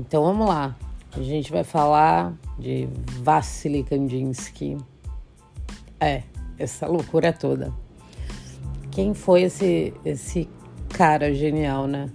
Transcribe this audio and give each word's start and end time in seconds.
Então 0.00 0.24
vamos 0.24 0.48
lá. 0.48 0.74
A 1.12 1.20
gente 1.20 1.52
vai 1.52 1.62
falar 1.62 2.32
de 2.58 2.88
Vassily 3.22 3.84
Kandinsky. 3.84 4.78
É, 6.00 6.22
essa 6.58 6.86
loucura 6.86 7.34
toda. 7.34 7.70
Quem 8.90 9.12
foi 9.12 9.42
esse 9.42 9.92
esse 10.02 10.48
cara 10.88 11.34
genial, 11.34 11.86
né? 11.86 12.08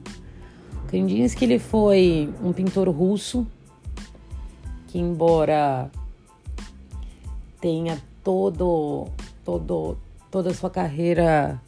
Kandinsky 0.87 1.45
ele 1.45 1.59
foi 1.59 2.33
um 2.43 2.51
pintor 2.51 2.89
russo 2.89 3.45
que 4.87 4.97
embora 4.97 5.91
tenha 7.61 8.01
todo 8.23 9.07
todo 9.43 9.95
toda 10.31 10.49
a 10.49 10.53
sua 10.55 10.71
carreira 10.71 11.61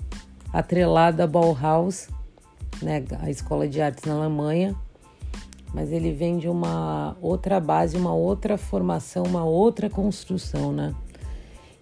atrelada 0.52 1.26
a 1.26 1.28
Bauhaus, 1.28 2.10
né, 2.82 3.04
a 3.20 3.30
escola 3.30 3.68
de 3.68 3.80
artes 3.80 4.04
na 4.06 4.16
Alemanha, 4.16 4.76
mas 5.74 5.92
ele 5.92 6.12
vem 6.14 6.38
de 6.38 6.48
uma 6.48 7.18
outra 7.22 7.60
base, 7.60 7.98
uma 7.98 8.14
outra 8.14 8.58
formação, 8.58 9.24
uma 9.24 9.44
outra 9.44 9.90
construção, 9.90 10.72
né? 10.72 10.96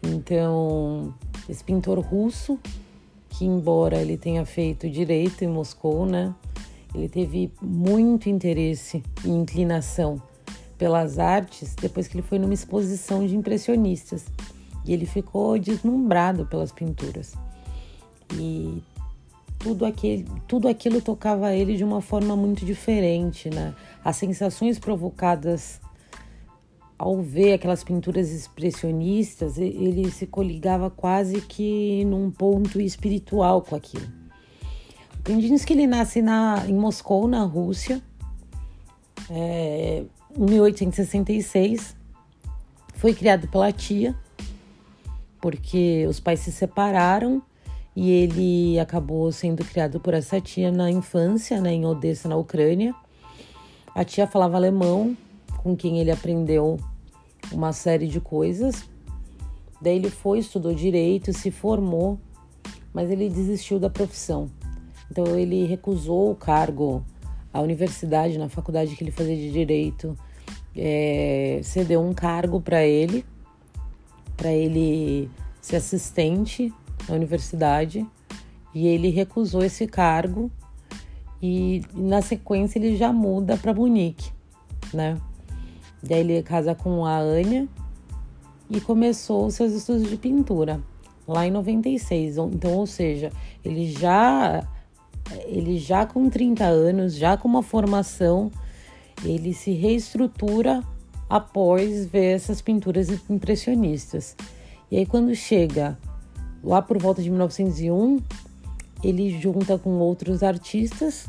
Então, 0.04 1.14
esse 1.50 1.64
pintor 1.64 2.00
russo, 2.00 2.60
que 3.30 3.46
embora 3.46 3.98
ele 3.98 4.18
tenha 4.18 4.46
feito 4.46 4.90
direito 4.90 5.44
em 5.44 5.48
Moscou, 5.48 6.06
né? 6.06 6.34
Ele 6.94 7.10
teve 7.10 7.52
muito 7.62 8.30
interesse 8.30 9.04
e 9.24 9.30
inclinação 9.30 10.22
pelas 10.78 11.20
artes 11.20 11.76
depois 11.76 12.08
que 12.08 12.16
ele 12.16 12.26
foi 12.28 12.40
numa 12.40 12.54
exposição 12.54 13.26
de 13.26 13.36
impressionistas. 13.36 14.26
E 14.86 14.94
ele 14.94 15.06
ficou 15.06 15.58
deslumbrado 15.58 16.46
pelas 16.46 16.72
pinturas. 16.72 17.34
E 18.34 18.82
tudo, 19.66 19.84
aquele, 19.84 20.28
tudo 20.48 20.68
aquilo 20.68 21.02
tocava 21.02 21.52
ele 21.52 21.76
de 21.76 21.84
uma 21.84 22.00
forma 22.00 22.36
muito 22.36 22.64
diferente, 22.64 23.50
né? 23.50 23.74
As 24.04 24.16
sensações 24.16 24.78
provocadas 24.78 25.82
ao 27.00 27.20
ver 27.20 27.54
aquelas 27.54 27.84
pinturas 27.84 28.30
expressionistas, 28.30 29.58
ele 29.58 30.12
se 30.12 30.28
coligava 30.28 30.92
quase 30.92 31.42
que 31.42 32.06
num 32.06 32.30
ponto 32.30 32.80
espiritual 32.80 33.64
com 33.64 33.76
aquilo. 33.76 34.06
O 35.20 35.24
Kandinsky 35.24 35.74
ele 35.74 35.88
nasce 35.88 36.22
na, 36.22 36.64
em 36.68 36.76
Moscou, 36.76 37.28
na 37.28 37.42
Rússia, 37.42 38.00
é, 39.32 40.04
em 40.38 40.46
1866. 40.46 41.96
Foi 42.94 43.16
criado 43.16 43.48
pela 43.48 43.72
tia, 43.72 44.16
porque 45.42 46.06
os 46.08 46.20
pais 46.20 46.42
se 46.42 46.52
separaram 46.52 47.42
e 47.96 48.12
ele 48.12 48.80
acabou 48.80 49.32
sendo 49.32 49.64
criado 49.64 50.00
por 50.00 50.14
essa 50.14 50.42
tia 50.42 50.72
na 50.72 50.92
infância, 50.92 51.62
né, 51.62 51.74
em 51.74 51.86
Odessa, 51.86 52.28
na 52.28 52.36
Ucrânia. 52.36 52.94
A 53.94 54.04
tia 54.04 54.28
falava 54.28 54.58
alemão, 54.58 55.16
com 55.64 55.76
quem 55.76 56.00
ele 56.00 56.12
aprendeu 56.12 56.78
uma 57.52 57.72
série 57.72 58.08
de 58.08 58.20
coisas. 58.20 58.84
Daí 59.82 59.96
ele 59.96 60.10
foi, 60.10 60.40
estudou 60.40 60.74
direito, 60.74 61.32
se 61.32 61.50
formou, 61.52 62.20
mas 62.94 63.10
ele 63.10 63.30
desistiu 63.30 63.80
da 63.80 63.90
profissão. 63.90 64.50
Então 65.10 65.38
ele 65.38 65.66
recusou 65.66 66.32
o 66.32 66.36
cargo 66.36 67.06
à 67.54 67.62
universidade, 67.62 68.38
na 68.38 68.50
faculdade 68.50 68.96
que 68.96 69.04
ele 69.04 69.12
fazia 69.12 69.36
de 69.36 69.52
direito, 69.52 70.18
é, 70.76 71.62
cedeu 71.64 72.02
um 72.02 72.14
cargo 72.14 72.60
para 72.60 72.84
ele, 72.84 73.26
para 74.36 74.52
ele 74.52 75.30
ser 75.62 75.78
assistente 75.78 76.74
na 77.08 77.16
universidade 77.16 78.06
e 78.74 78.88
ele 78.88 79.10
recusou 79.10 79.64
esse 79.64 79.88
cargo 79.88 80.52
e 81.42 81.82
na 81.94 82.22
sequência 82.22 82.80
ele 82.80 82.98
já 82.98 83.14
muda 83.14 83.58
para 83.58 83.74
Munique, 83.74 84.32
né? 84.94 85.18
Daí 86.02 86.20
ele 86.20 86.44
casa 86.44 86.76
com 86.76 87.06
a 87.06 87.18
Anya 87.18 87.68
e 88.70 88.82
começou 88.82 89.50
seus 89.50 89.74
estudos 89.74 90.10
de 90.10 90.18
pintura 90.18 90.82
lá 91.28 91.46
em 91.46 91.52
96. 91.52 92.38
Então, 92.38 92.74
ou 92.74 92.88
seja, 92.88 93.32
ele 93.64 93.92
já 93.92 94.68
ele 95.46 95.80
já 95.80 96.06
com 96.06 96.30
30 96.30 96.64
anos, 96.66 97.16
já 97.16 97.36
com 97.36 97.48
uma 97.48 97.64
formação, 97.64 98.52
ele 99.24 99.54
se 99.54 99.72
reestrutura 99.72 100.84
após 101.28 102.06
ver 102.06 102.36
essas 102.36 102.62
pinturas 102.62 103.10
impressionistas. 103.30 104.36
E 104.92 104.98
aí 104.98 105.06
quando 105.06 105.34
chega 105.34 105.98
lá 106.66 106.82
por 106.82 106.98
volta 106.98 107.22
de 107.22 107.30
1901, 107.30 108.20
ele 109.04 109.40
junta 109.40 109.78
com 109.78 109.92
outros 110.00 110.42
artistas, 110.42 111.28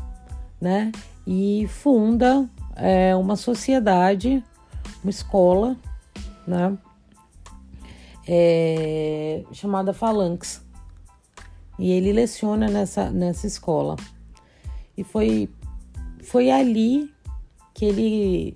né? 0.59 0.91
E 1.25 1.67
funda 1.67 2.49
é, 2.75 3.15
uma 3.15 3.35
sociedade, 3.35 4.43
uma 5.03 5.09
escola, 5.11 5.77
né? 6.47 6.75
É, 8.27 9.43
chamada 9.51 9.93
Phalanx. 9.93 10.65
E 11.77 11.91
ele 11.91 12.11
leciona 12.11 12.67
nessa, 12.67 13.11
nessa 13.11 13.45
escola. 13.45 13.95
E 14.97 15.03
foi, 15.03 15.47
foi 16.23 16.49
ali 16.49 17.13
que 17.75 17.85
ele 17.85 18.53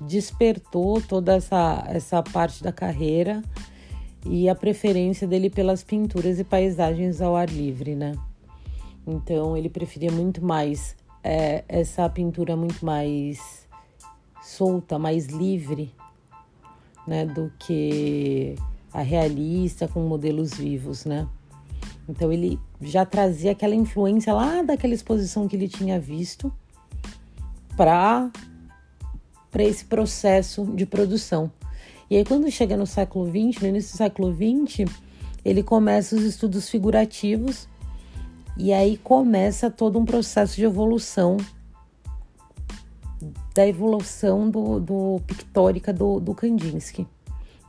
despertou 0.00 1.00
toda 1.00 1.34
essa, 1.34 1.84
essa 1.88 2.22
parte 2.22 2.62
da 2.62 2.72
carreira 2.72 3.42
e 4.24 4.48
a 4.48 4.54
preferência 4.54 5.26
dele 5.26 5.50
pelas 5.50 5.82
pinturas 5.82 6.38
e 6.38 6.44
paisagens 6.44 7.20
ao 7.20 7.36
ar 7.36 7.48
livre, 7.48 7.94
né? 7.94 8.14
Então 9.06 9.56
ele 9.56 9.68
preferia 9.68 10.12
muito 10.12 10.44
mais 10.44 10.96
é, 11.22 11.64
essa 11.68 12.08
pintura 12.08 12.56
muito 12.56 12.84
mais 12.84 13.66
solta, 14.42 14.98
mais 14.98 15.26
livre, 15.26 15.92
né, 17.06 17.26
do 17.26 17.52
que 17.58 18.54
a 18.92 19.02
realista 19.02 19.88
com 19.88 20.00
modelos 20.00 20.54
vivos, 20.54 21.04
né? 21.04 21.28
Então 22.08 22.32
ele 22.32 22.58
já 22.80 23.04
trazia 23.04 23.52
aquela 23.52 23.74
influência 23.74 24.32
lá 24.32 24.62
daquela 24.62 24.94
exposição 24.94 25.48
que 25.48 25.56
ele 25.56 25.68
tinha 25.68 25.98
visto 26.00 26.52
para 27.76 28.30
para 29.50 29.62
esse 29.62 29.84
processo 29.84 30.64
de 30.64 30.86
produção. 30.86 31.50
E 32.12 32.16
aí, 32.18 32.26
quando 32.26 32.50
chega 32.50 32.76
no 32.76 32.86
século 32.86 33.24
XX, 33.24 33.62
no 33.62 33.68
início 33.68 33.94
do 33.94 33.96
século 33.96 34.34
XX, 34.34 34.84
ele 35.42 35.62
começa 35.62 36.14
os 36.14 36.22
estudos 36.24 36.68
figurativos 36.68 37.66
e 38.54 38.70
aí 38.70 38.98
começa 38.98 39.70
todo 39.70 39.98
um 39.98 40.04
processo 40.04 40.56
de 40.56 40.62
evolução 40.62 41.38
da 43.54 43.66
evolução 43.66 44.50
do, 44.50 44.78
do 44.78 45.22
pictórica 45.26 45.90
do, 45.90 46.20
do 46.20 46.34
Kandinsky. 46.34 47.06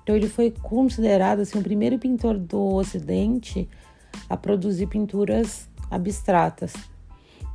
Então 0.03 0.13
ele 0.13 0.27
foi 0.27 0.51
considerado 0.51 1.39
assim, 1.39 1.57
o 1.57 1.63
primeiro 1.63 1.97
pintor 1.97 2.37
do 2.37 2.75
Ocidente 2.75 3.69
a 4.29 4.35
produzir 4.35 4.87
pinturas 4.87 5.69
abstratas. 5.89 6.73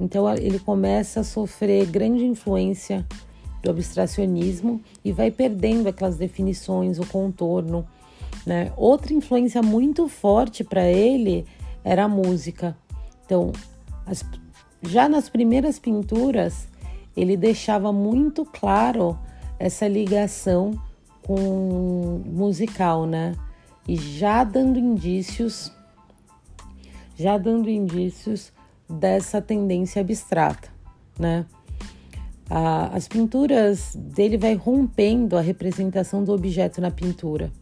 Então 0.00 0.26
ele 0.36 0.58
começa 0.58 1.20
a 1.20 1.24
sofrer 1.24 1.84
grande 1.84 2.24
influência 2.24 3.06
do 3.62 3.70
abstracionismo 3.70 4.80
e 5.04 5.12
vai 5.12 5.30
perdendo 5.30 5.88
aquelas 5.88 6.16
definições, 6.16 6.98
o 6.98 7.06
contorno. 7.06 7.86
Né? 8.46 8.72
Outra 8.76 9.12
influência 9.12 9.62
muito 9.62 10.08
forte 10.08 10.62
para 10.62 10.86
ele 10.86 11.44
era 11.84 12.04
a 12.04 12.08
música. 12.08 12.76
Então, 13.24 13.52
as, 14.06 14.24
já 14.82 15.08
nas 15.08 15.28
primeiras 15.28 15.78
pinturas, 15.78 16.68
ele 17.16 17.36
deixava 17.36 17.92
muito 17.92 18.44
claro 18.44 19.18
essa 19.58 19.88
ligação 19.88 20.78
com 21.22 22.22
musical, 22.24 23.06
né? 23.06 23.34
E 23.86 23.96
já 23.96 24.44
dando 24.44 24.78
indícios, 24.78 25.72
já 27.16 27.36
dando 27.36 27.68
indícios 27.68 28.52
dessa 28.88 29.42
tendência 29.42 30.00
abstrata, 30.00 30.68
né? 31.18 31.44
As 32.50 33.06
pinturas 33.06 33.94
dele 33.94 34.38
vai 34.38 34.54
rompendo 34.54 35.36
a 35.36 35.40
representação 35.40 36.24
do 36.24 36.32
objeto 36.32 36.80
na 36.80 36.90
pintura. 36.90 37.52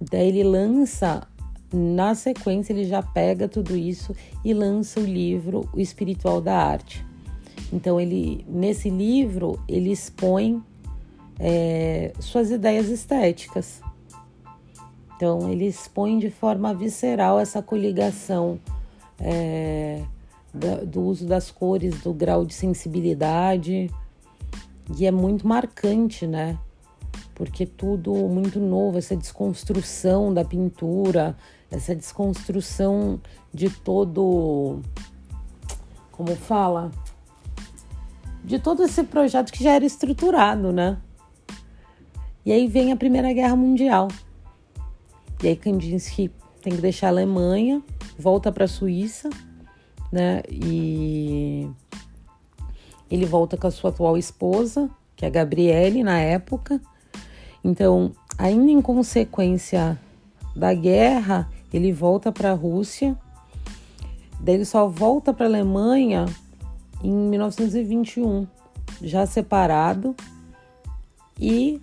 Daí 0.00 0.28
ele 0.28 0.44
lança, 0.44 1.26
na 1.72 2.14
sequência, 2.14 2.72
ele 2.72 2.84
já 2.84 3.02
pega 3.02 3.48
tudo 3.48 3.76
isso 3.76 4.14
e 4.44 4.54
lança 4.54 5.00
o 5.00 5.04
livro 5.04 5.68
O 5.72 5.80
Espiritual 5.80 6.40
da 6.40 6.56
Arte. 6.56 7.04
Então 7.72 8.00
ele, 8.00 8.44
nesse 8.48 8.88
livro, 8.88 9.60
ele 9.68 9.92
expõe 9.92 10.62
é, 11.38 12.12
suas 12.20 12.50
ideias 12.50 12.88
estéticas. 12.88 13.80
Então 15.16 15.50
ele 15.50 15.66
expõe 15.66 16.18
de 16.18 16.30
forma 16.30 16.72
visceral 16.72 17.38
essa 17.38 17.60
coligação 17.60 18.58
é, 19.20 20.02
do 20.52 21.02
uso 21.02 21.26
das 21.26 21.50
cores, 21.50 22.00
do 22.00 22.12
grau 22.12 22.44
de 22.44 22.54
sensibilidade. 22.54 23.90
E 24.98 25.06
é 25.06 25.10
muito 25.10 25.46
marcante, 25.46 26.26
né? 26.26 26.58
Porque 27.34 27.64
tudo 27.64 28.12
muito 28.28 28.60
novo, 28.60 28.98
essa 28.98 29.16
desconstrução 29.16 30.34
da 30.34 30.44
pintura, 30.44 31.36
essa 31.70 31.94
desconstrução 31.94 33.20
de 33.52 33.70
todo. 33.70 34.80
Como 36.12 36.34
fala? 36.36 36.90
de 38.44 38.58
todo 38.58 38.82
esse 38.82 39.04
projeto 39.04 39.52
que 39.52 39.62
já 39.62 39.72
era 39.72 39.84
estruturado, 39.84 40.72
né? 40.72 40.98
E 42.44 42.52
aí 42.52 42.66
vem 42.66 42.90
a 42.90 42.96
Primeira 42.96 43.32
Guerra 43.32 43.54
Mundial. 43.54 44.08
E 45.42 45.48
aí 45.48 45.56
Kandinsky 45.56 46.30
tem 46.62 46.74
que 46.74 46.80
deixar 46.80 47.08
a 47.08 47.10
Alemanha, 47.10 47.82
volta 48.18 48.50
para 48.50 48.64
a 48.64 48.68
Suíça, 48.68 49.30
né? 50.10 50.42
E 50.50 51.68
ele 53.10 53.26
volta 53.26 53.56
com 53.56 53.66
a 53.66 53.70
sua 53.70 53.90
atual 53.90 54.16
esposa, 54.16 54.88
que 55.16 55.24
é 55.24 55.28
a 55.28 55.30
Gabriele 55.30 56.02
na 56.02 56.18
época. 56.18 56.80
Então, 57.62 58.12
ainda 58.38 58.70
em 58.70 58.80
consequência 58.80 59.98
da 60.54 60.72
guerra, 60.72 61.50
ele 61.72 61.92
volta 61.92 62.32
para 62.32 62.52
a 62.52 62.54
Rússia. 62.54 63.16
Daí 64.40 64.54
ele 64.54 64.64
só 64.64 64.88
volta 64.88 65.32
para 65.32 65.46
a 65.46 65.48
Alemanha 65.48 66.26
em 67.02 67.12
1921, 67.12 68.46
já 69.02 69.26
separado 69.26 70.14
e 71.38 71.80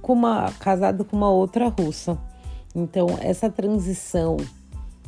com 0.00 0.12
uma, 0.12 0.50
casado 0.58 1.04
com 1.04 1.16
uma 1.16 1.30
outra 1.30 1.68
russa. 1.68 2.18
Então, 2.74 3.18
essa 3.20 3.50
transição 3.50 4.36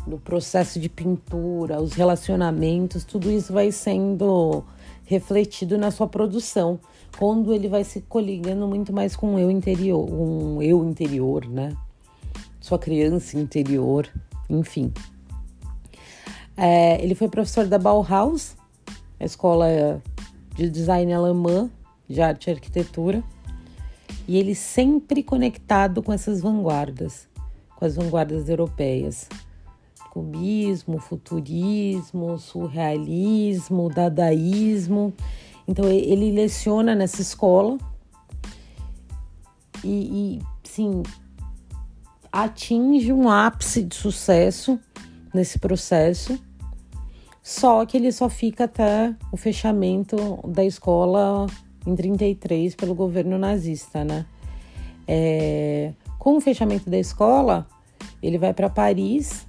do 0.06 0.18
processo 0.18 0.80
de 0.80 0.88
pintura, 0.88 1.80
os 1.80 1.92
relacionamentos, 1.92 3.04
tudo 3.04 3.30
isso 3.30 3.52
vai 3.52 3.70
sendo 3.70 4.64
refletido 5.04 5.76
na 5.76 5.90
sua 5.90 6.06
produção, 6.06 6.78
quando 7.18 7.52
ele 7.52 7.68
vai 7.68 7.82
se 7.82 8.00
coligando 8.02 8.66
muito 8.68 8.92
mais 8.92 9.16
com 9.16 9.34
o 9.34 9.38
eu 9.38 9.50
interior, 9.50 10.08
um 10.08 10.62
eu 10.62 10.84
interior, 10.84 11.46
né? 11.46 11.76
Sua 12.60 12.78
criança 12.78 13.38
interior, 13.38 14.08
enfim. 14.48 14.92
É, 16.56 17.02
ele 17.02 17.14
foi 17.14 17.28
professor 17.28 17.66
da 17.66 17.78
Bauhaus, 17.78 18.54
a 19.18 19.24
escola 19.24 20.00
de 20.54 20.70
design 20.70 21.12
alemã 21.12 21.68
de 22.08 22.20
arte 22.20 22.48
e 22.48 22.50
arquitetura, 22.52 23.22
e 24.28 24.36
ele 24.36 24.54
sempre 24.54 25.22
conectado 25.22 26.02
com 26.02 26.12
essas 26.12 26.40
vanguardas, 26.40 27.28
com 27.76 27.84
as 27.84 27.96
vanguardas 27.96 28.48
europeias. 28.48 29.28
Cubismo, 30.10 30.98
futurismo, 30.98 32.38
surrealismo, 32.38 33.88
dadaísmo. 33.88 35.14
Então 35.66 35.86
ele 35.86 36.32
leciona 36.32 36.94
nessa 36.94 37.22
escola 37.22 37.78
e, 39.84 40.38
e 40.38 40.42
sim, 40.64 41.02
atinge 42.30 43.12
um 43.12 43.28
ápice 43.28 43.82
de 43.82 43.94
sucesso 43.94 44.78
nesse 45.32 45.58
processo 45.58 46.38
só 47.42 47.84
que 47.84 47.96
ele 47.96 48.12
só 48.12 48.28
fica 48.28 48.64
até 48.64 49.14
o 49.32 49.36
fechamento 49.36 50.16
da 50.46 50.64
escola 50.64 51.46
em 51.86 51.96
33 51.96 52.74
pelo 52.74 52.94
governo 52.94 53.38
nazista, 53.38 54.04
né? 54.04 54.26
É, 55.08 55.92
com 56.18 56.36
o 56.36 56.40
fechamento 56.40 56.88
da 56.88 56.98
escola, 56.98 57.66
ele 58.22 58.38
vai 58.38 58.52
para 58.52 58.68
Paris 58.68 59.46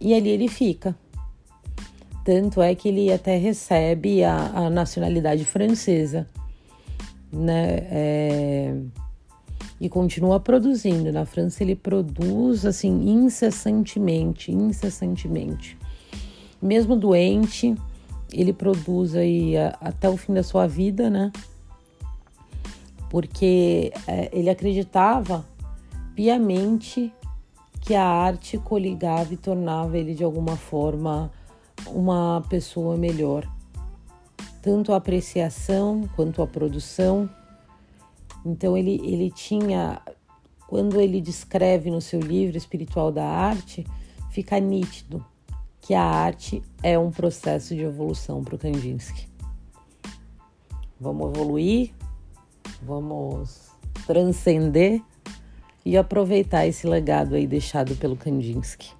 e 0.00 0.14
ali 0.14 0.28
ele 0.28 0.48
fica. 0.48 0.96
Tanto 2.24 2.60
é 2.60 2.74
que 2.74 2.88
ele 2.88 3.12
até 3.12 3.36
recebe 3.36 4.24
a, 4.24 4.46
a 4.54 4.70
nacionalidade 4.70 5.44
francesa, 5.44 6.28
né? 7.32 7.78
É, 7.90 8.76
e 9.80 9.88
continua 9.88 10.40
produzindo. 10.40 11.12
Na 11.12 11.24
França 11.24 11.62
ele 11.62 11.76
produz 11.76 12.66
assim 12.66 13.08
incessantemente, 13.08 14.50
incessantemente 14.50 15.76
mesmo 16.60 16.96
doente, 16.96 17.74
ele 18.32 18.52
produz 18.52 19.14
aí 19.14 19.56
a, 19.56 19.76
até 19.80 20.08
o 20.08 20.16
fim 20.16 20.34
da 20.34 20.42
sua 20.42 20.66
vida, 20.66 21.08
né? 21.08 21.32
Porque 23.10 23.92
é, 24.06 24.30
ele 24.32 24.50
acreditava 24.50 25.44
piamente 26.14 27.12
que 27.86 27.94
a 27.94 28.04
arte 28.04 28.58
coligava 28.58 29.32
e 29.32 29.36
tornava 29.36 29.96
ele 29.96 30.12
de 30.12 30.24
alguma 30.24 30.56
forma 30.56 31.30
uma 31.86 32.42
pessoa 32.48 32.96
melhor. 32.96 33.48
Tanto 34.60 34.92
a 34.92 34.96
apreciação 34.96 36.10
quanto 36.16 36.42
a 36.42 36.48
produção. 36.48 37.30
Então 38.44 38.76
ele, 38.76 39.00
ele 39.04 39.30
tinha, 39.30 40.02
quando 40.66 41.00
ele 41.00 41.20
descreve 41.20 41.88
no 41.88 42.00
seu 42.00 42.18
livro 42.18 42.56
Espiritual 42.56 43.12
da 43.12 43.24
Arte, 43.24 43.86
fica 44.30 44.58
nítido 44.58 45.24
que 45.80 45.94
a 45.94 46.02
arte 46.02 46.60
é 46.82 46.98
um 46.98 47.12
processo 47.12 47.72
de 47.72 47.82
evolução 47.82 48.42
para 48.42 48.56
o 48.56 48.58
Kandinsky. 48.58 49.28
Vamos 51.00 51.30
evoluir, 51.30 51.94
vamos 52.82 53.70
transcender 54.08 55.00
e 55.86 55.96
aproveitar 55.96 56.66
esse 56.66 56.84
legado 56.84 57.36
aí 57.36 57.46
deixado 57.46 57.94
pelo 57.94 58.16
Kandinsky. 58.16 58.90